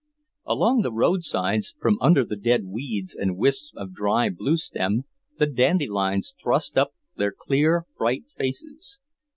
Along 0.47 0.81
the 0.81 0.91
roadsides, 0.91 1.75
from 1.79 1.99
under 2.01 2.25
the 2.25 2.35
dead 2.35 2.65
weeds 2.65 3.13
and 3.13 3.37
wisps 3.37 3.71
of 3.77 3.93
dried 3.93 4.35
bluestem, 4.35 5.03
the 5.37 5.45
dandelions 5.45 6.33
thrust 6.41 6.75
up 6.75 6.95
their 7.17 7.31
clean, 7.31 7.81
bright 7.99 8.23
faces. 8.35 8.99